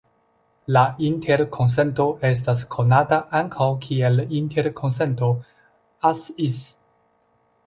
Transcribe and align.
La 0.75 0.81
interkonsento 1.09 2.07
estas 2.29 2.63
konata 2.77 3.19
ankaŭ 3.41 3.69
kiel 3.85 4.25
interkonsento 4.41 5.31
"As-Is". 6.13 6.61